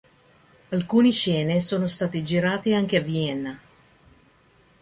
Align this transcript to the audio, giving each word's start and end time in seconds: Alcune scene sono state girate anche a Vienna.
Alcune 0.71 1.11
scene 1.11 1.59
sono 1.59 1.85
state 1.85 2.23
girate 2.23 2.73
anche 2.73 2.97
a 2.97 3.01
Vienna. 3.01 3.59